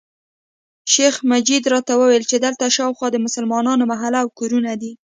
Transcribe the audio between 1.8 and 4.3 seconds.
وویل چې دلته شاوخوا د مسلمانانو محله او